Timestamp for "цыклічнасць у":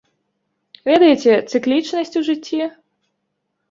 1.53-2.27